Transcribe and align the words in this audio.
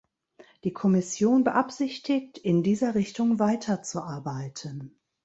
Die 0.63 0.73
Kommission 0.73 1.43
beabsichtigt, 1.43 2.39
in 2.39 2.63
dieser 2.63 2.95
Richtung 2.95 3.37
weiterzuarbeiten. 3.37 4.99